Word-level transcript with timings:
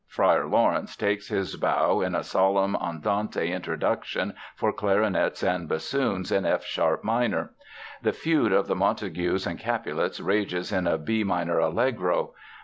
Friar 0.07 0.47
Laurence 0.47 0.95
takes 0.95 1.27
his 1.27 1.55
bow 1.57 2.01
in 2.01 2.15
a 2.15 2.23
solemn 2.23 2.75
andante 2.77 3.51
introduction 3.51 4.33
for 4.55 4.73
clarinets 4.73 5.43
and 5.43 5.69
bassoons 5.69 6.31
in 6.31 6.43
F 6.43 6.63
sharp 6.65 7.03
minor. 7.03 7.53
The 8.01 8.11
feud 8.11 8.51
of 8.51 8.65
the 8.65 8.75
Montagues 8.75 9.45
and 9.45 9.59
Capulets 9.59 10.19
rages 10.19 10.71
in 10.71 10.87
a 10.87 10.97
B 10.97 11.23
minor 11.23 11.59
allegro. 11.59 12.33